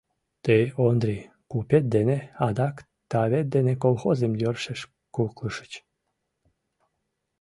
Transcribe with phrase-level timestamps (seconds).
[0.43, 2.75] Тый, Ондрий, купет дене, адак
[3.11, 4.81] тавет дене колхозым йӧршеш
[5.15, 5.71] куклышыч.